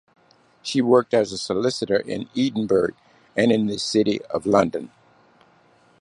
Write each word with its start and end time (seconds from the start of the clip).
She 0.63 0.81
worked 0.81 1.13
as 1.13 1.31
a 1.31 1.37
solicitor 1.37 1.97
in 1.97 2.27
Edinburgh 2.35 2.95
and 3.37 3.51
the 3.69 3.77
City 3.77 4.19
of 4.31 4.47
London. 4.47 4.89